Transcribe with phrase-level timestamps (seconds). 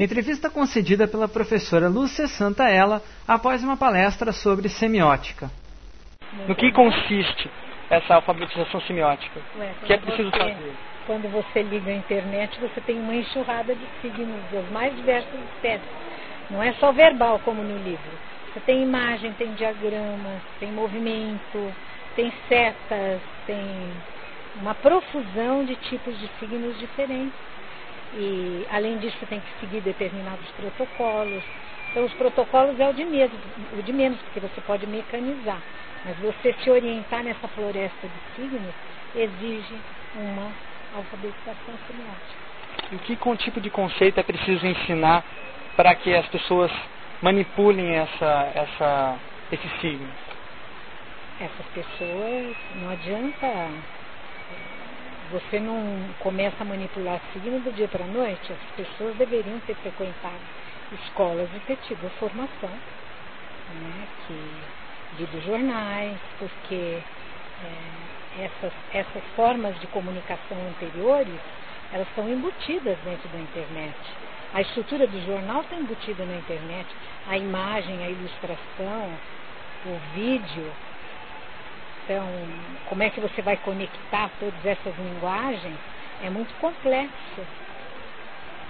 [0.00, 5.50] Entrevista concedida pela professora Lúcia Santaella após uma palestra sobre semiótica.
[6.48, 7.50] No que consiste
[7.90, 9.40] essa alfabetização semiótica?
[9.54, 10.72] O que é preciso você- fazer?
[11.06, 15.88] Quando você liga a internet, você tem uma enxurrada de signos das mais diversas espécies.
[16.48, 18.18] Não é só verbal como no livro.
[18.54, 21.74] Você tem imagem, tem diagramas, tem movimento,
[22.16, 23.92] tem setas, tem
[24.54, 27.50] uma profusão de tipos de signos diferentes.
[28.14, 31.42] E além disso, tem que seguir determinados protocolos.
[31.90, 33.32] Então, os protocolos é o de menos,
[33.78, 35.60] o de menos, porque você pode mecanizar.
[36.04, 38.74] Mas você se orientar nessa floresta de signos
[39.14, 39.74] exige
[40.14, 40.50] uma
[40.94, 42.50] alfabetização semiótica.
[42.92, 45.24] E que tipo de conceito é preciso ensinar
[45.76, 46.70] para que as pessoas
[47.22, 49.18] manipulem essa, essa,
[49.52, 50.10] esses signos?
[51.40, 53.46] Essas pessoas, não adianta,
[55.30, 55.78] você não
[56.18, 60.40] começa a manipular signo do dia para a noite, as pessoas deveriam ter frequentado
[60.92, 66.98] escolas e ter tido formação, né, que, lido jornais, porque
[67.64, 71.40] eh, essas, essas formas de comunicação anteriores,
[71.92, 73.96] elas são embutidas dentro da internet.
[74.52, 76.88] A estrutura do jornal está embutida na internet,
[77.28, 79.12] a imagem, a ilustração,
[79.86, 80.72] o vídeo.
[82.10, 82.26] Então,
[82.86, 85.76] como é que você vai conectar todas essas linguagens?
[86.24, 87.40] É muito complexo.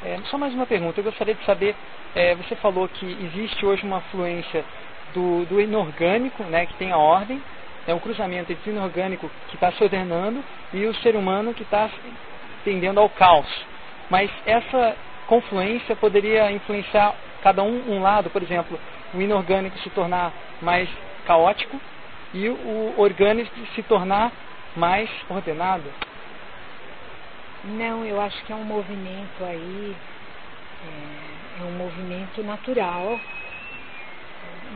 [0.05, 1.01] É, só mais uma pergunta.
[1.01, 1.75] Eu gostaria de saber,
[2.15, 4.63] é, você falou que existe hoje uma fluência
[5.15, 7.41] do, do inorgânico, né, que tem a ordem,
[7.87, 11.63] é um cruzamento entre o inorgânico que está se ordenando e o ser humano que
[11.63, 11.89] está
[12.63, 13.49] tendendo ao caos.
[14.11, 14.95] Mas essa
[15.27, 18.79] confluência poderia influenciar cada um um lado, por exemplo,
[19.15, 20.31] o inorgânico se tornar
[20.61, 20.91] mais
[21.25, 21.81] caótico
[22.33, 24.33] e o orgânico se tornar
[24.77, 25.93] mais ordenado.
[27.65, 29.97] Não, eu acho que é um movimento aí,
[30.85, 33.21] é, é um movimento natural.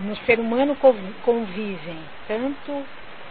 [0.02, 2.86] No ser humano conv- convivem tanto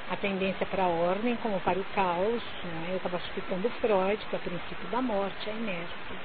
[0.10, 2.42] a tendência para a ordem como para o caos.
[2.64, 2.90] Né?
[2.92, 6.18] Eu estava citando Freud, que é o princípio da morte, a inércia.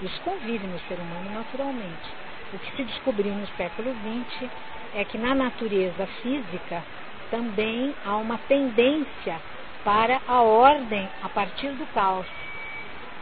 [0.00, 2.08] Isso convive no ser humano naturalmente.
[2.52, 4.50] O que se descobriu no século XX
[4.94, 6.84] é que na natureza física
[7.32, 9.40] também há uma tendência
[9.82, 12.26] para a ordem a partir do caos.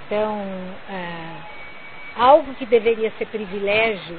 [0.04, 0.44] Então,
[0.91, 1.37] é,
[2.16, 4.19] algo que deveria ser privilégio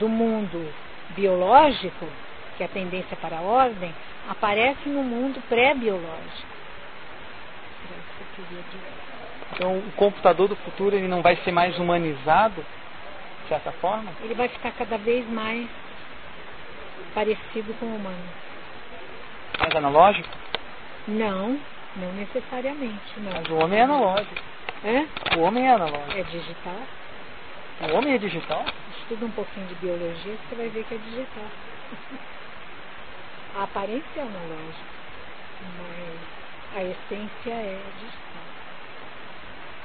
[0.00, 0.72] do mundo
[1.10, 2.08] biológico,
[2.56, 3.94] que é a tendência para a ordem,
[4.30, 6.58] aparece no mundo pré-biológico.
[9.52, 12.64] Então, o computador do futuro ele não vai ser mais humanizado,
[13.42, 14.10] de certa forma?
[14.22, 15.68] Ele vai ficar cada vez mais
[17.14, 18.47] parecido com o humano.
[19.68, 20.28] Mais analógico?
[21.06, 21.60] Não,
[21.96, 23.32] não necessariamente, não.
[23.32, 24.42] Mas o homem é analógico.
[24.82, 25.36] É?
[25.36, 26.18] O homem é analógico.
[26.18, 26.80] É digital.
[27.80, 28.64] O homem é digital?
[28.98, 31.44] Estuda um pouquinho de biologia você vai ver que é digital.
[33.56, 34.88] A aparência é analógica,
[35.76, 38.42] mas a essência é digital.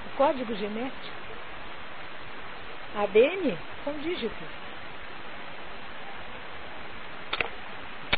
[0.06, 1.16] O código genético,
[2.96, 4.48] ADN, são dígitos.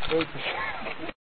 [0.10, 1.15] Doido.